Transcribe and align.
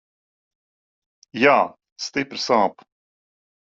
Jā, 1.43 1.53
stipri 2.07 2.43
sāp. 2.47 2.85